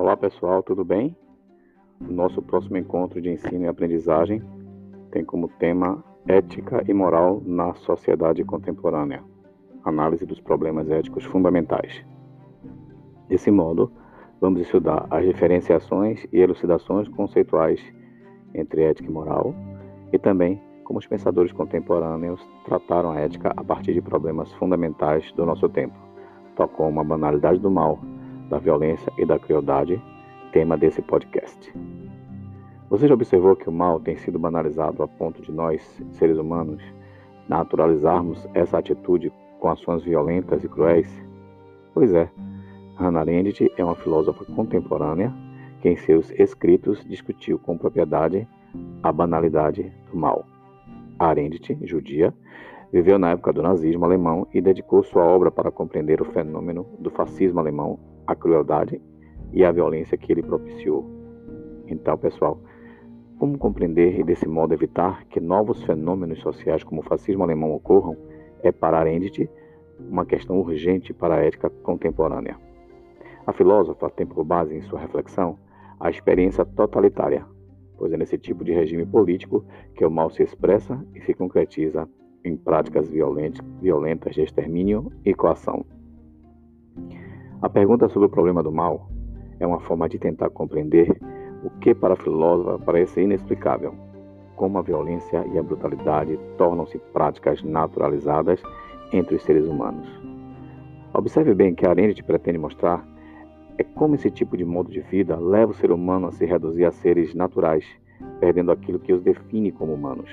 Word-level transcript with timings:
Olá 0.00 0.16
pessoal, 0.16 0.62
tudo 0.62 0.82
bem? 0.82 1.14
Nosso 2.00 2.40
próximo 2.40 2.78
encontro 2.78 3.20
de 3.20 3.28
ensino 3.28 3.66
e 3.66 3.68
aprendizagem 3.68 4.42
tem 5.10 5.22
como 5.22 5.46
tema 5.46 6.02
Ética 6.26 6.82
e 6.88 6.94
Moral 6.94 7.42
na 7.44 7.74
Sociedade 7.74 8.42
Contemporânea 8.42 9.22
Análise 9.84 10.24
dos 10.24 10.40
Problemas 10.40 10.88
Éticos 10.88 11.22
Fundamentais. 11.24 12.02
Desse 13.28 13.50
modo, 13.50 13.92
vamos 14.40 14.62
estudar 14.62 15.06
as 15.10 15.22
diferenciações 15.22 16.26
e 16.32 16.38
elucidações 16.38 17.06
conceituais 17.06 17.78
entre 18.54 18.84
ética 18.84 19.06
e 19.06 19.12
moral 19.12 19.54
e 20.10 20.18
também 20.18 20.58
como 20.82 20.98
os 20.98 21.06
pensadores 21.06 21.52
contemporâneos 21.52 22.40
trataram 22.64 23.10
a 23.10 23.20
ética 23.20 23.52
a 23.54 23.62
partir 23.62 23.92
de 23.92 24.00
problemas 24.00 24.50
fundamentais 24.54 25.30
do 25.32 25.44
nosso 25.44 25.68
tempo, 25.68 25.98
tal 26.56 26.68
como 26.68 27.00
a 27.00 27.04
banalidade 27.04 27.58
do 27.58 27.70
mal 27.70 28.00
da 28.50 28.58
violência 28.58 29.10
e 29.16 29.24
da 29.24 29.38
crueldade, 29.38 30.02
tema 30.52 30.76
desse 30.76 31.00
podcast. 31.00 31.72
Você 32.90 33.06
já 33.06 33.14
observou 33.14 33.54
que 33.54 33.68
o 33.68 33.72
mal 33.72 34.00
tem 34.00 34.16
sido 34.16 34.36
banalizado 34.38 35.02
a 35.02 35.08
ponto 35.08 35.40
de 35.40 35.52
nós, 35.52 35.80
seres 36.10 36.36
humanos, 36.36 36.82
naturalizarmos 37.48 38.46
essa 38.52 38.78
atitude 38.78 39.32
com 39.60 39.68
ações 39.68 40.02
violentas 40.02 40.64
e 40.64 40.68
cruéis? 40.68 41.08
Pois 41.94 42.12
é, 42.12 42.28
Hannah 42.96 43.20
Arendt 43.20 43.72
é 43.76 43.84
uma 43.84 43.94
filósofa 43.94 44.44
contemporânea 44.44 45.32
que 45.80 45.88
em 45.88 45.96
seus 45.96 46.30
escritos 46.32 47.04
discutiu 47.04 47.58
com 47.58 47.78
propriedade 47.78 48.46
a 49.02 49.12
banalidade 49.12 49.92
do 50.10 50.18
mal. 50.18 50.44
Arendt, 51.18 51.78
judia, 51.82 52.34
viveu 52.92 53.18
na 53.18 53.30
época 53.30 53.52
do 53.52 53.62
nazismo 53.62 54.04
alemão 54.04 54.46
e 54.52 54.60
dedicou 54.60 55.02
sua 55.02 55.24
obra 55.24 55.50
para 55.50 55.70
compreender 55.70 56.20
o 56.20 56.24
fenômeno 56.24 56.86
do 56.98 57.10
fascismo 57.10 57.60
alemão 57.60 57.98
a 58.26 58.34
crueldade 58.34 59.00
e 59.52 59.64
a 59.64 59.72
violência 59.72 60.16
que 60.16 60.30
ele 60.30 60.42
propiciou. 60.42 61.04
Então, 61.86 62.16
pessoal, 62.16 62.60
como 63.38 63.58
compreender 63.58 64.20
e 64.20 64.22
desse 64.22 64.46
modo 64.46 64.74
evitar 64.74 65.24
que 65.24 65.40
novos 65.40 65.82
fenômenos 65.84 66.40
sociais 66.40 66.84
como 66.84 67.00
o 67.00 67.04
fascismo 67.04 67.42
alemão 67.42 67.72
ocorram 67.72 68.16
é 68.62 68.70
para 68.70 68.98
Arendt 68.98 69.50
uma 69.98 70.24
questão 70.24 70.58
urgente 70.60 71.12
para 71.12 71.36
a 71.36 71.44
ética 71.44 71.70
contemporânea. 71.82 72.56
A 73.46 73.52
filósofa 73.52 74.10
tem 74.10 74.26
por 74.26 74.44
base 74.44 74.76
em 74.76 74.82
sua 74.82 75.00
reflexão 75.00 75.58
a 75.98 76.10
experiência 76.10 76.64
totalitária, 76.64 77.44
pois 77.96 78.12
é 78.12 78.16
nesse 78.16 78.38
tipo 78.38 78.64
de 78.64 78.72
regime 78.72 79.04
político 79.04 79.64
que 79.94 80.04
o 80.04 80.10
mal 80.10 80.30
se 80.30 80.42
expressa 80.42 81.04
e 81.14 81.20
se 81.22 81.34
concretiza 81.34 82.08
em 82.44 82.56
práticas 82.56 83.08
violentas 83.08 84.34
de 84.34 84.42
extermínio 84.42 85.12
e 85.24 85.34
coação. 85.34 85.84
A 87.62 87.68
pergunta 87.68 88.08
sobre 88.08 88.26
o 88.26 88.30
problema 88.30 88.62
do 88.62 88.72
mal 88.72 89.08
é 89.58 89.66
uma 89.66 89.80
forma 89.80 90.08
de 90.08 90.18
tentar 90.18 90.50
compreender 90.50 91.18
o 91.62 91.70
que 91.78 91.94
para 91.94 92.14
a 92.14 92.16
filósofa 92.16 92.78
parece 92.78 93.20
inexplicável, 93.20 93.94
como 94.56 94.78
a 94.78 94.82
violência 94.82 95.46
e 95.52 95.58
a 95.58 95.62
brutalidade 95.62 96.38
tornam-se 96.56 96.98
práticas 97.12 97.62
naturalizadas 97.62 98.62
entre 99.12 99.36
os 99.36 99.42
seres 99.42 99.66
humanos. 99.66 100.08
Observe 101.12 101.54
bem 101.54 101.74
que 101.74 101.86
a 101.86 101.90
Arendt 101.90 102.22
pretende 102.22 102.58
mostrar 102.58 103.06
é 103.76 103.84
como 103.84 104.14
esse 104.14 104.30
tipo 104.30 104.56
de 104.56 104.64
modo 104.64 104.90
de 104.90 105.00
vida 105.00 105.38
leva 105.38 105.72
o 105.72 105.74
ser 105.74 105.90
humano 105.90 106.28
a 106.28 106.32
se 106.32 106.44
reduzir 106.44 106.84
a 106.84 106.90
seres 106.90 107.34
naturais, 107.34 107.84
perdendo 108.38 108.70
aquilo 108.70 108.98
que 108.98 109.12
os 109.12 109.22
define 109.22 109.72
como 109.72 109.94
humanos, 109.94 110.30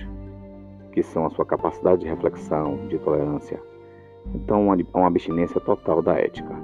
que 0.98 1.04
são 1.04 1.28
a 1.28 1.30
sua 1.30 1.46
capacidade 1.46 2.02
de 2.02 2.08
reflexão, 2.08 2.88
de 2.88 2.98
tolerância. 2.98 3.62
Então, 4.34 4.66
uma 4.66 5.06
abstinência 5.06 5.62
total 5.62 6.02
da 6.02 6.16
ética. 6.16 6.56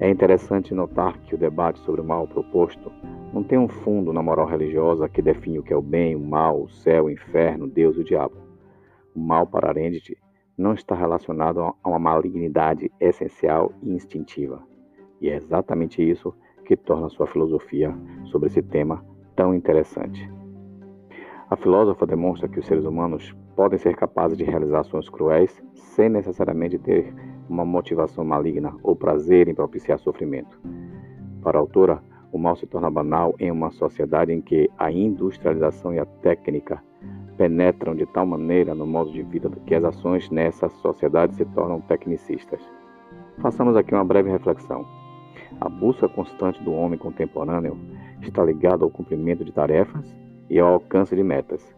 É 0.00 0.10
interessante 0.10 0.74
notar 0.74 1.16
que 1.20 1.36
o 1.36 1.38
debate 1.38 1.78
sobre 1.84 2.00
o 2.00 2.04
mal 2.04 2.26
proposto 2.26 2.90
não 3.32 3.44
tem 3.44 3.56
um 3.56 3.68
fundo 3.68 4.12
na 4.12 4.20
moral 4.20 4.44
religiosa 4.44 5.08
que 5.08 5.22
define 5.22 5.60
o 5.60 5.62
que 5.62 5.72
é 5.72 5.76
o 5.76 5.80
bem, 5.80 6.16
o 6.16 6.18
mal, 6.18 6.62
o 6.62 6.68
céu, 6.68 7.04
o 7.04 7.10
inferno, 7.10 7.68
Deus 7.68 7.96
e 7.96 8.00
o 8.00 8.04
diabo. 8.04 8.34
O 9.14 9.20
mal 9.20 9.46
para 9.46 9.68
Arendt 9.68 10.18
não 10.56 10.74
está 10.74 10.96
relacionado 10.96 11.60
a 11.60 11.88
uma 11.88 11.98
malignidade 12.00 12.90
essencial 12.98 13.72
e 13.80 13.92
instintiva. 13.92 14.60
E 15.20 15.30
é 15.30 15.36
exatamente 15.36 16.02
isso 16.02 16.34
que 16.64 16.76
torna 16.76 17.08
sua 17.08 17.28
filosofia 17.28 17.96
sobre 18.32 18.48
esse 18.48 18.62
tema 18.62 19.06
tão 19.36 19.54
interessante. 19.54 20.28
A 21.50 21.56
filósofa 21.56 22.06
demonstra 22.06 22.46
que 22.46 22.60
os 22.60 22.66
seres 22.66 22.84
humanos 22.84 23.34
podem 23.56 23.78
ser 23.78 23.96
capazes 23.96 24.36
de 24.36 24.44
realizar 24.44 24.80
ações 24.80 25.08
cruéis 25.08 25.62
sem 25.72 26.10
necessariamente 26.10 26.78
ter 26.78 27.14
uma 27.48 27.64
motivação 27.64 28.22
maligna 28.22 28.76
ou 28.82 28.94
prazer 28.94 29.48
em 29.48 29.54
propiciar 29.54 29.98
sofrimento. 29.98 30.60
Para 31.42 31.56
a 31.56 31.60
autora, 31.60 32.02
o 32.30 32.38
mal 32.38 32.54
se 32.54 32.66
torna 32.66 32.90
banal 32.90 33.34
em 33.38 33.50
uma 33.50 33.70
sociedade 33.70 34.30
em 34.30 34.42
que 34.42 34.68
a 34.76 34.92
industrialização 34.92 35.94
e 35.94 35.98
a 35.98 36.04
técnica 36.04 36.84
penetram 37.38 37.94
de 37.94 38.04
tal 38.04 38.26
maneira 38.26 38.74
no 38.74 38.86
modo 38.86 39.10
de 39.10 39.22
vida 39.22 39.50
que 39.64 39.74
as 39.74 39.84
ações 39.84 40.28
nessa 40.28 40.68
sociedade 40.68 41.34
se 41.34 41.46
tornam 41.46 41.80
tecnicistas. 41.80 42.60
Façamos 43.38 43.74
aqui 43.74 43.94
uma 43.94 44.04
breve 44.04 44.30
reflexão. 44.30 44.84
A 45.58 45.68
busca 45.70 46.10
constante 46.10 46.62
do 46.62 46.72
homem 46.72 46.98
contemporâneo 46.98 47.78
está 48.20 48.44
ligada 48.44 48.84
ao 48.84 48.90
cumprimento 48.90 49.42
de 49.46 49.52
tarefas 49.52 50.14
e 50.48 50.58
ao 50.58 50.74
alcance 50.74 51.14
de 51.14 51.22
metas, 51.22 51.74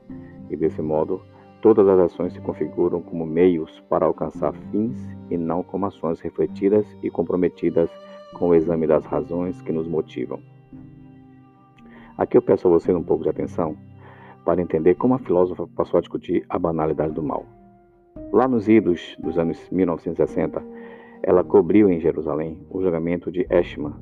e 0.49 0.57
desse 0.57 0.83
modo 0.83 1.21
Todas 1.61 1.87
as 1.87 1.99
ações 1.99 2.33
se 2.33 2.41
configuram 2.41 3.03
como 3.03 3.27
meios 3.27 3.81
para 3.81 4.07
alcançar 4.07 4.55
fins 4.71 4.97
e 5.29 5.37
não 5.37 5.63
como 5.63 5.85
ações 5.85 6.19
refletidas 6.21 6.87
e 7.03 7.11
comprometidas 7.11 7.91
com 8.33 8.49
o 8.49 8.55
exame 8.55 8.87
das 8.87 9.05
razões 9.05 9.61
que 9.61 9.71
nos 9.71 9.87
motivam. 9.87 10.41
Aqui 12.17 12.35
eu 12.35 12.41
peço 12.41 12.67
a 12.67 12.71
você 12.71 12.95
um 12.95 13.03
pouco 13.03 13.25
de 13.25 13.29
atenção 13.29 13.77
para 14.43 14.63
entender 14.63 14.95
como 14.95 15.15
a 15.15 15.19
filósofa 15.19 15.67
passou 15.77 15.99
a 15.99 16.01
discutir 16.01 16.47
a 16.49 16.59
banalidade 16.59 17.13
do 17.13 17.23
mal. 17.23 17.45
Lá 18.33 18.49
nos 18.49 18.67
idos 18.67 19.15
dos 19.19 19.39
anos 19.39 19.69
1960, 19.71 20.63
ela 21.23 21.45
cobriu 21.45 21.91
em 21.91 22.01
Jerusalém 22.01 22.59
o 22.71 22.81
julgamento 22.81 23.31
de 23.31 23.47
Eichmann, 23.51 23.97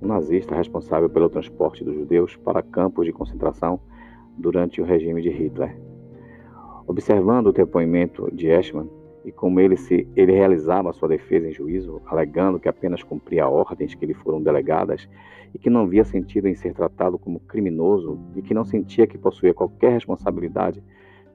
um 0.00 0.06
nazista 0.06 0.54
responsável 0.54 1.10
pelo 1.10 1.28
transporte 1.28 1.82
dos 1.82 1.96
judeus 1.96 2.36
para 2.36 2.62
campos 2.62 3.04
de 3.04 3.12
concentração 3.12 3.80
durante 4.40 4.80
o 4.80 4.84
regime 4.84 5.22
de 5.22 5.30
Hitler. 5.30 5.76
Observando 6.86 7.48
o 7.48 7.52
depoimento 7.52 8.28
de 8.34 8.48
Eschmann 8.48 8.88
e 9.24 9.30
como 9.30 9.60
ele, 9.60 9.76
se, 9.76 10.08
ele 10.16 10.32
realizava 10.32 10.92
sua 10.92 11.08
defesa 11.08 11.48
em 11.48 11.52
juízo, 11.52 12.00
alegando 12.06 12.58
que 12.58 12.68
apenas 12.68 13.02
cumpria 13.02 13.48
ordens 13.48 13.94
que 13.94 14.06
lhe 14.06 14.14
foram 14.14 14.42
delegadas 14.42 15.08
e 15.54 15.58
que 15.58 15.68
não 15.68 15.86
via 15.86 16.04
sentido 16.04 16.48
em 16.48 16.54
ser 16.54 16.72
tratado 16.74 17.18
como 17.18 17.40
criminoso 17.40 18.18
e 18.34 18.42
que 18.42 18.54
não 18.54 18.64
sentia 18.64 19.06
que 19.06 19.18
possuía 19.18 19.52
qualquer 19.52 19.92
responsabilidade 19.92 20.82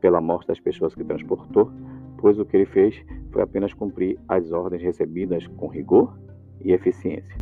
pela 0.02 0.20
morte 0.20 0.48
das 0.48 0.60
pessoas 0.60 0.96
que 0.96 1.04
transportou, 1.04 1.72
pois 2.18 2.40
o 2.40 2.46
que 2.46 2.58
ele 2.58 2.66
fez 2.66 3.04
foi 3.32 3.42
apenas 3.42 3.74
cumprir 3.74 4.18
as 4.28 4.52
ordens 4.52 4.82
recebidas 4.82 5.46
com 5.48 5.68
rigor 5.68 6.18
e 6.62 6.72
eficiência. 6.72 7.36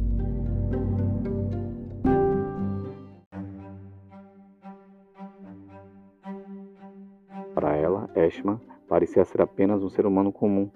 Para 7.63 7.77
ela, 7.77 8.09
Eshma 8.13 8.59
parecia 8.89 9.23
ser 9.23 9.39
apenas 9.39 9.81
um 9.81 9.87
ser 9.87 10.05
humano 10.05 10.33
comum. 10.33 10.69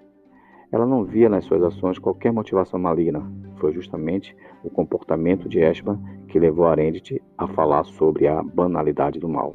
Ela 0.72 0.86
não 0.86 1.04
via 1.04 1.28
nas 1.28 1.44
suas 1.44 1.62
ações 1.62 1.98
qualquer 1.98 2.32
motivação 2.32 2.80
maligna. 2.80 3.30
Foi 3.56 3.74
justamente 3.74 4.34
o 4.64 4.70
comportamento 4.70 5.50
de 5.50 5.58
Eshma 5.58 6.00
que 6.28 6.38
levou 6.38 6.66
Arendt 6.66 7.22
a 7.36 7.46
falar 7.46 7.84
sobre 7.84 8.26
a 8.26 8.42
banalidade 8.42 9.20
do 9.20 9.28
mal. 9.28 9.52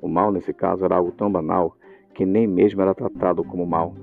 O 0.00 0.08
mal, 0.08 0.32
nesse 0.32 0.54
caso, 0.54 0.86
era 0.86 0.96
algo 0.96 1.12
tão 1.12 1.30
banal 1.30 1.76
que 2.14 2.24
nem 2.24 2.46
mesmo 2.46 2.80
era 2.80 2.94
tratado 2.94 3.44
como 3.44 3.66
mal. 3.66 3.94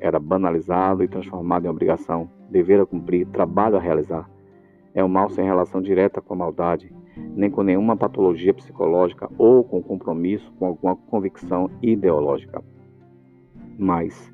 Era 0.00 0.18
banalizado 0.18 1.04
e 1.04 1.08
transformado 1.08 1.66
em 1.66 1.68
obrigação, 1.68 2.30
dever 2.48 2.80
a 2.80 2.86
cumprir, 2.86 3.26
trabalho 3.26 3.76
a 3.76 3.80
realizar. 3.80 4.28
É 4.94 5.04
um 5.04 5.08
mal 5.08 5.28
sem 5.30 5.44
relação 5.44 5.80
direta 5.80 6.20
com 6.20 6.34
a 6.34 6.36
maldade, 6.36 6.92
nem 7.16 7.50
com 7.50 7.62
nenhuma 7.62 7.96
patologia 7.96 8.54
psicológica 8.54 9.28
ou 9.38 9.62
com 9.62 9.82
compromisso 9.82 10.52
com 10.58 10.66
alguma 10.66 10.96
convicção 10.96 11.70
ideológica. 11.82 12.62
Mas 13.78 14.32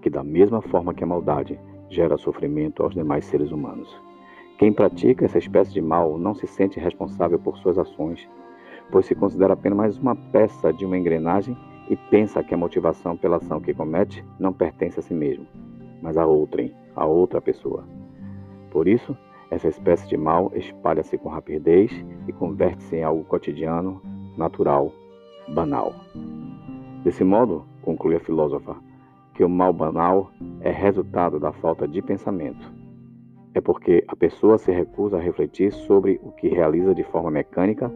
que, 0.00 0.10
da 0.10 0.22
mesma 0.22 0.60
forma 0.62 0.94
que 0.94 1.02
a 1.02 1.06
maldade 1.06 1.58
gera 1.90 2.16
sofrimento 2.16 2.82
aos 2.82 2.94
demais 2.94 3.24
seres 3.24 3.50
humanos. 3.50 3.88
Quem 4.58 4.72
pratica 4.72 5.24
essa 5.24 5.38
espécie 5.38 5.72
de 5.72 5.80
mal 5.80 6.18
não 6.18 6.34
se 6.34 6.46
sente 6.46 6.80
responsável 6.80 7.38
por 7.38 7.56
suas 7.58 7.78
ações, 7.78 8.28
pois 8.90 9.06
se 9.06 9.14
considera 9.14 9.54
apenas 9.54 9.78
mais 9.78 9.98
uma 9.98 10.16
peça 10.16 10.72
de 10.72 10.84
uma 10.84 10.98
engrenagem 10.98 11.56
e 11.88 11.96
pensa 11.96 12.42
que 12.42 12.54
a 12.54 12.58
motivação 12.58 13.16
pela 13.16 13.36
ação 13.36 13.60
que 13.60 13.74
comete 13.74 14.24
não 14.38 14.52
pertence 14.52 14.98
a 14.98 15.02
si 15.02 15.14
mesmo, 15.14 15.46
mas 16.02 16.16
a 16.16 16.26
outrem, 16.26 16.74
a 16.98 17.06
outra 17.06 17.40
pessoa. 17.40 17.84
Por 18.70 18.86
isso, 18.86 19.16
essa 19.50 19.68
espécie 19.68 20.06
de 20.08 20.16
mal 20.16 20.52
espalha-se 20.54 21.16
com 21.16 21.28
rapidez 21.28 21.90
e 22.26 22.32
converte-se 22.32 22.96
em 22.96 23.02
algo 23.02 23.24
cotidiano, 23.24 24.00
natural, 24.36 24.92
banal. 25.48 25.94
Desse 27.02 27.24
modo, 27.24 27.64
conclui 27.82 28.16
a 28.16 28.20
filósofa, 28.20 28.76
que 29.34 29.42
o 29.42 29.48
mal 29.48 29.72
banal 29.72 30.30
é 30.60 30.70
resultado 30.70 31.40
da 31.40 31.52
falta 31.52 31.88
de 31.88 32.02
pensamento. 32.02 32.70
É 33.54 33.60
porque 33.60 34.04
a 34.06 34.14
pessoa 34.14 34.58
se 34.58 34.70
recusa 34.70 35.16
a 35.16 35.20
refletir 35.20 35.72
sobre 35.72 36.20
o 36.22 36.30
que 36.32 36.48
realiza 36.48 36.94
de 36.94 37.04
forma 37.04 37.30
mecânica 37.30 37.90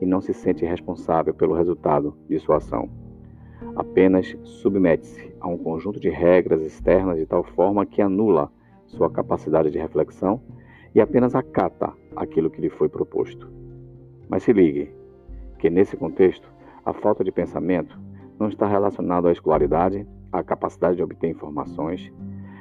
e 0.00 0.06
não 0.06 0.20
se 0.20 0.34
sente 0.34 0.64
responsável 0.64 1.32
pelo 1.32 1.54
resultado 1.54 2.14
de 2.28 2.38
sua 2.38 2.56
ação. 2.56 2.88
Apenas 3.76 4.36
submete-se 4.44 5.34
a 5.40 5.48
um 5.48 5.58
conjunto 5.58 6.00
de 6.00 6.08
regras 6.08 6.62
externas 6.62 7.18
de 7.18 7.26
tal 7.26 7.44
forma 7.44 7.86
que 7.86 8.02
anula 8.02 8.50
sua 8.86 9.10
capacidade 9.10 9.70
de 9.70 9.78
reflexão 9.78 10.40
e 10.94 11.00
apenas 11.00 11.34
acata 11.34 11.92
aquilo 12.16 12.50
que 12.50 12.60
lhe 12.60 12.70
foi 12.70 12.88
proposto. 12.88 13.48
Mas 14.28 14.42
se 14.42 14.52
ligue 14.52 14.92
que 15.58 15.70
nesse 15.70 15.96
contexto 15.96 16.50
a 16.84 16.92
falta 16.92 17.22
de 17.22 17.30
pensamento 17.30 17.98
não 18.38 18.48
está 18.48 18.66
relacionada 18.66 19.28
à 19.28 19.32
escolaridade, 19.32 20.06
à 20.32 20.42
capacidade 20.42 20.96
de 20.96 21.02
obter 21.02 21.28
informações, 21.28 22.12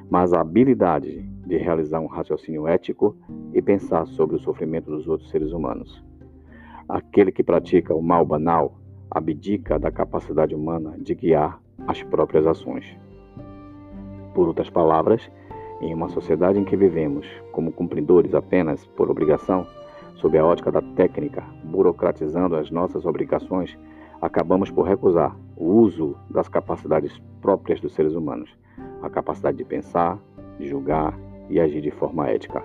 mas 0.10 0.34
à 0.34 0.42
habilidade 0.42 1.22
de 1.46 1.57
realizar 1.57 2.00
um 2.00 2.07
raciocínio 2.07 2.68
ético 2.68 3.16
e 3.54 3.62
pensar 3.62 4.06
sobre 4.06 4.36
o 4.36 4.40
sofrimento 4.40 4.90
dos 4.92 5.07
outros 5.07 5.30
seres 5.30 5.51
humanos. 5.51 6.04
Aquele 6.88 7.31
que 7.31 7.44
pratica 7.44 7.94
o 7.94 8.01
mal 8.01 8.25
banal 8.25 8.75
abdica 9.10 9.80
da 9.80 9.92
capacidade 9.92 10.54
humana 10.54 10.96
de 10.98 11.16
guiar 11.16 11.60
as 11.88 12.04
próprias 12.04 12.46
ações. 12.46 12.86
Por 14.34 14.48
outras 14.48 14.70
palavras, 14.70 15.30
em 15.82 15.94
uma 15.94 16.10
sociedade 16.10 16.60
em 16.60 16.66
que 16.66 16.76
vivemos 16.76 17.26
como 17.52 17.72
cumpridores 17.72 18.34
apenas 18.34 18.86
por 18.88 19.10
obrigação, 19.10 19.66
sob 20.16 20.38
a 20.38 20.46
ótica 20.46 20.72
da 20.72 20.82
técnica, 20.82 21.44
burocratizando 21.64 22.56
as 22.56 22.70
nossas 22.70 23.06
obrigações, 23.06 23.78
acabamos 24.22 24.70
por 24.70 24.84
recusar 24.84 25.36
o 25.56 25.66
uso 25.66 26.16
das 26.30 26.50
capacidades 26.50 27.18
próprias 27.42 27.80
dos 27.80 27.94
seres 27.94 28.14
humanos, 28.14 28.50
a 29.02 29.10
capacidade 29.10 29.58
de 29.58 29.64
pensar, 29.64 30.20
de 30.60 30.68
julgar 30.68 31.18
e 31.50 31.60
agir 31.60 31.82
de 31.82 31.92
forma 31.92 32.28
ética. 32.28 32.62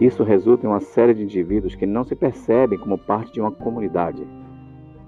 Isso 0.00 0.22
resulta 0.22 0.66
em 0.66 0.68
uma 0.68 0.80
série 0.80 1.14
de 1.14 1.22
indivíduos 1.22 1.74
que 1.74 1.86
não 1.86 2.04
se 2.04 2.14
percebem 2.14 2.78
como 2.78 2.98
parte 2.98 3.32
de 3.32 3.40
uma 3.40 3.50
comunidade, 3.50 4.26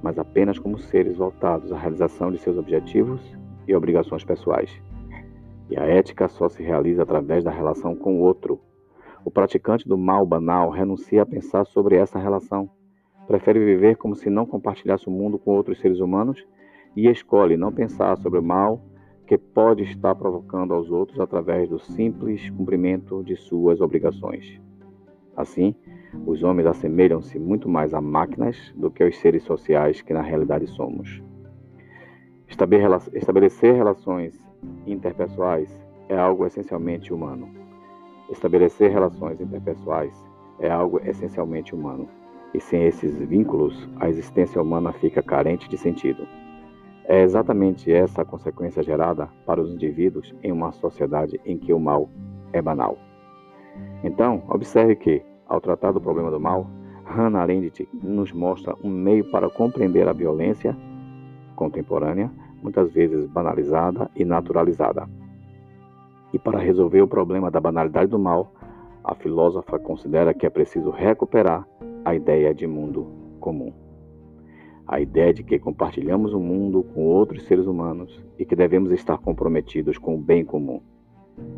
mas 0.05 0.19
apenas 0.19 0.59
como 0.59 0.79
seres 0.79 1.17
voltados 1.17 1.73
à 1.73 1.79
realização 1.79 2.31
de 2.31 2.37
seus 2.37 2.59
objetivos 2.59 3.23
e 3.67 3.75
obrigações 3.75 4.23
pessoais. 4.23 4.71
E 5.71 5.79
a 5.79 5.83
ética 5.83 6.29
só 6.29 6.47
se 6.47 6.63
realiza 6.63 7.03
através 7.03 7.43
da 7.43 7.51
relação 7.51 7.97
com 7.97 8.19
o 8.19 8.21
outro. 8.21 8.61
O 9.25 9.31
praticante 9.31 9.89
do 9.89 9.97
mal 9.97 10.27
banal 10.27 10.69
renuncia 10.69 11.23
a 11.23 11.27
pensar 11.27 11.65
sobre 11.65 11.97
essa 11.97 12.19
relação, 12.19 12.69
prefere 13.27 13.59
viver 13.59 13.97
como 13.97 14.15
se 14.15 14.29
não 14.29 14.45
compartilhasse 14.45 15.09
o 15.09 15.11
mundo 15.11 15.39
com 15.39 15.53
outros 15.53 15.81
seres 15.81 16.01
humanos 16.01 16.47
e 16.95 17.09
escolhe 17.09 17.57
não 17.57 17.73
pensar 17.73 18.19
sobre 18.19 18.39
o 18.39 18.43
mal 18.43 18.85
que 19.27 19.39
pode 19.39 19.85
estar 19.85 20.15
provocando 20.15 20.75
aos 20.75 20.91
outros 20.91 21.19
através 21.19 21.71
do 21.71 21.79
simples 21.79 22.51
cumprimento 22.51 23.25
de 23.25 23.37
suas 23.37 23.81
obrigações. 23.81 24.61
Assim, 25.35 25.75
os 26.27 26.43
homens 26.43 26.67
assemelham-se 26.67 27.39
muito 27.39 27.69
mais 27.69 27.95
a 27.95 28.01
máquinas 28.01 28.57
do 28.77 28.91
que 28.91 29.03
aos 29.03 29.17
seres 29.19 29.43
sociais 29.43 30.01
que 30.01 30.13
na 30.13 30.23
realidade 30.23 30.67
somos. 30.69 31.23
Estabelecer 32.49 33.75
relações 33.75 34.39
interpessoais 34.87 35.69
é 36.09 36.17
algo 36.17 36.47
essencialmente 36.47 37.13
humano. 37.13 37.49
Estabelecer 38.31 38.91
relações 38.91 39.41
interpessoais 39.41 40.13
é 40.59 40.71
algo 40.71 41.01
essencialmente 41.05 41.75
humano. 41.75 42.09
E 42.55 42.61
sem 42.61 42.85
esses 42.85 43.19
vínculos, 43.19 43.89
a 43.97 44.09
existência 44.09 44.63
humana 44.63 44.93
fica 44.93 45.23
carente 45.23 45.69
de 45.69 45.77
sentido. 45.77 46.27
É 47.07 47.23
exatamente 47.23 47.93
essa 47.93 48.23
a 48.23 48.25
consequência 48.25 48.83
gerada 48.83 49.29
para 49.45 49.61
os 49.61 49.71
indivíduos 49.71 50.35
em 50.43 50.53
uma 50.53 50.73
sociedade 50.73 51.41
em 51.45 51.59
que 51.59 51.73
o 51.73 51.81
mal 51.81 52.09
é 52.53 52.63
banal. 52.63 52.97
Então, 54.03 54.43
observe 54.49 54.97
que, 54.97 55.23
ao 55.47 55.61
tratar 55.61 55.93
do 55.93 56.01
problema 56.01 56.31
do 56.31 56.41
mal, 56.41 56.69
Hannah 57.05 57.43
Arendt 57.43 57.89
nos 58.03 58.33
mostra 58.33 58.75
um 58.83 58.91
meio 58.91 59.31
para 59.31 59.49
compreender 59.49 60.09
a 60.09 60.13
violência 60.13 60.77
contemporânea, 61.55 62.31
muitas 62.63 62.91
vezes 62.93 63.27
banalizada 63.27 64.11
e 64.17 64.25
naturalizada. 64.25 65.09
E 66.33 66.39
para 66.39 66.59
resolver 66.59 67.03
o 67.03 67.09
problema 67.09 67.51
da 67.51 67.61
banalidade 67.61 68.11
do 68.11 68.19
mal, 68.19 68.53
a 69.05 69.15
filósofa 69.15 69.79
considera 69.79 70.33
que 70.33 70.47
é 70.47 70.51
preciso 70.51 70.91
recuperar 70.91 71.69
a 72.05 72.15
ideia 72.15 72.55
de 72.55 72.67
mundo 72.67 73.07
comum. 73.39 73.73
A 74.87 75.01
ideia 75.01 75.33
de 75.33 75.43
que 75.43 75.59
compartilhamos 75.59 76.33
o 76.33 76.41
mundo 76.41 76.83
com 76.95 77.07
outros 77.07 77.45
seres 77.45 77.67
humanos 77.67 78.25
e 78.39 78.45
que 78.45 78.57
devemos 78.57 78.91
estar 78.91 79.19
comprometidos 79.19 79.99
com 79.99 80.15
o 80.15 80.19
bem 80.19 80.45
comum. 80.45 80.81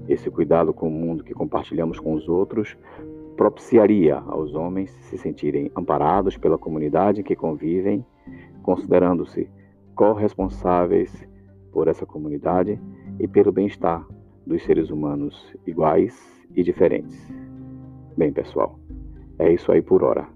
Esse 0.08 0.30
cuidado 0.30 0.72
com 0.72 0.88
o 0.88 0.90
mundo 0.90 1.24
que 1.24 1.34
compartilhamos 1.34 1.98
com 1.98 2.14
os 2.14 2.28
outros 2.28 2.76
propiciaria 3.36 4.16
aos 4.16 4.54
homens 4.54 4.90
se 4.90 5.18
sentirem 5.18 5.70
amparados 5.76 6.36
pela 6.36 6.58
comunidade 6.58 7.20
em 7.20 7.24
que 7.24 7.36
convivem, 7.36 8.04
considerando-se 8.62 9.48
corresponsáveis 9.94 11.28
por 11.72 11.88
essa 11.88 12.06
comunidade 12.06 12.80
e 13.20 13.28
pelo 13.28 13.52
bem-estar 13.52 14.06
dos 14.46 14.62
seres 14.62 14.90
humanos 14.90 15.54
iguais 15.66 16.14
e 16.54 16.62
diferentes. 16.62 17.16
Bem, 18.16 18.32
pessoal, 18.32 18.78
é 19.38 19.52
isso 19.52 19.70
aí 19.70 19.82
por 19.82 20.02
hora. 20.02 20.26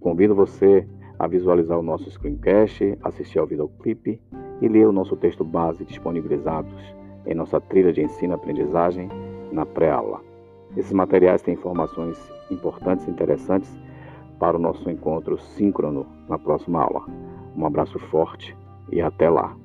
Convido 0.00 0.34
você 0.34 0.86
a 1.18 1.28
visualizar 1.28 1.78
o 1.78 1.82
nosso 1.82 2.10
screencast, 2.10 2.98
assistir 3.04 3.38
ao 3.38 3.46
videoclipe 3.46 4.20
e 4.60 4.68
ler 4.68 4.88
o 4.88 4.92
nosso 4.92 5.16
texto 5.16 5.44
base 5.44 5.84
disponibilizados 5.84 6.74
em 7.24 7.34
nossa 7.34 7.60
trilha 7.60 7.92
de 7.92 8.02
ensino-aprendizagem 8.02 9.08
na 9.52 9.64
pré-aula. 9.64 10.31
Esses 10.76 10.92
materiais 10.92 11.42
têm 11.42 11.54
informações 11.54 12.18
importantes 12.50 13.06
e 13.06 13.10
interessantes 13.10 13.70
para 14.38 14.56
o 14.56 14.60
nosso 14.60 14.88
encontro 14.90 15.38
síncrono 15.38 16.06
na 16.28 16.38
próxima 16.38 16.82
aula. 16.82 17.04
Um 17.56 17.66
abraço 17.66 17.98
forte 17.98 18.56
e 18.90 19.00
até 19.00 19.28
lá! 19.28 19.61